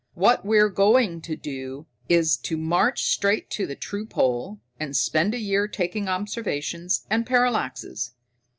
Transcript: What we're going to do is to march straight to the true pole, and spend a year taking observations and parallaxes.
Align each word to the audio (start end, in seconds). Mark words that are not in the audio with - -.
What 0.15 0.43
we're 0.43 0.69
going 0.69 1.21
to 1.21 1.35
do 1.35 1.85
is 2.09 2.35
to 2.37 2.57
march 2.57 3.03
straight 3.05 3.51
to 3.51 3.67
the 3.67 3.75
true 3.75 4.07
pole, 4.07 4.59
and 4.79 4.97
spend 4.97 5.35
a 5.35 5.39
year 5.39 5.67
taking 5.67 6.07
observations 6.07 7.05
and 7.11 7.23
parallaxes. 7.23 8.15